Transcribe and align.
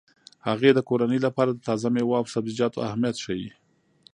هغې 0.47 0.69
د 0.73 0.79
کورنۍ 0.89 1.19
لپاره 1.27 1.51
د 1.53 1.59
تازه 1.67 1.87
میوو 1.95 2.17
او 2.19 2.25
سبزیجاتو 2.33 2.83
اهمیت 2.87 3.15
ښيي. 3.23 3.49